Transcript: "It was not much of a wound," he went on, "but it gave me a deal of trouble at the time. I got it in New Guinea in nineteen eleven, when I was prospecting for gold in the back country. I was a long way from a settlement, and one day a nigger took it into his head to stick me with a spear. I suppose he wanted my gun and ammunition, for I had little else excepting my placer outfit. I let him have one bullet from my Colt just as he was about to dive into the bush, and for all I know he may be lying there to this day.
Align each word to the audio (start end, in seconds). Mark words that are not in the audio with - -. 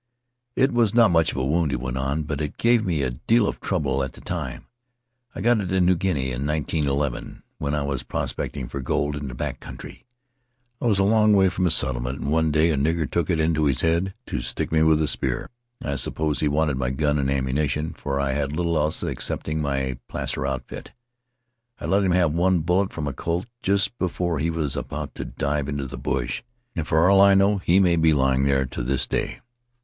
"It 0.55 0.71
was 0.71 0.95
not 0.95 1.11
much 1.11 1.29
of 1.31 1.37
a 1.37 1.45
wound," 1.45 1.69
he 1.69 1.77
went 1.77 1.99
on, 1.99 2.23
"but 2.23 2.41
it 2.41 2.57
gave 2.57 2.83
me 2.83 3.03
a 3.03 3.11
deal 3.11 3.47
of 3.47 3.59
trouble 3.59 4.01
at 4.01 4.13
the 4.13 4.21
time. 4.21 4.65
I 5.35 5.41
got 5.41 5.59
it 5.59 5.71
in 5.71 5.85
New 5.85 5.93
Guinea 5.95 6.31
in 6.31 6.43
nineteen 6.43 6.87
eleven, 6.87 7.43
when 7.59 7.75
I 7.75 7.83
was 7.83 8.01
prospecting 8.01 8.67
for 8.67 8.81
gold 8.81 9.15
in 9.15 9.27
the 9.27 9.35
back 9.35 9.59
country. 9.59 10.07
I 10.81 10.87
was 10.87 10.97
a 10.97 11.03
long 11.03 11.33
way 11.33 11.49
from 11.49 11.67
a 11.67 11.69
settlement, 11.69 12.17
and 12.19 12.31
one 12.31 12.49
day 12.51 12.71
a 12.71 12.77
nigger 12.77 13.07
took 13.07 13.29
it 13.29 13.39
into 13.39 13.65
his 13.65 13.81
head 13.81 14.15
to 14.25 14.41
stick 14.41 14.71
me 14.71 14.81
with 14.81 14.99
a 15.03 15.07
spear. 15.07 15.51
I 15.83 15.97
suppose 15.97 16.39
he 16.39 16.47
wanted 16.47 16.77
my 16.77 16.89
gun 16.89 17.19
and 17.19 17.29
ammunition, 17.29 17.93
for 17.93 18.19
I 18.19 18.31
had 18.31 18.53
little 18.55 18.75
else 18.77 19.03
excepting 19.03 19.61
my 19.61 19.99
placer 20.07 20.47
outfit. 20.47 20.93
I 21.79 21.85
let 21.85 22.01
him 22.03 22.13
have 22.13 22.33
one 22.33 22.61
bullet 22.61 22.91
from 22.91 23.03
my 23.03 23.11
Colt 23.11 23.45
just 23.61 23.91
as 24.01 24.11
he 24.39 24.49
was 24.49 24.75
about 24.75 25.13
to 25.13 25.25
dive 25.25 25.69
into 25.69 25.85
the 25.85 25.95
bush, 25.95 26.41
and 26.75 26.87
for 26.87 27.07
all 27.07 27.21
I 27.21 27.35
know 27.35 27.59
he 27.59 27.79
may 27.79 27.97
be 27.97 28.13
lying 28.13 28.45
there 28.45 28.65
to 28.65 28.81
this 28.81 29.05
day. 29.05 29.41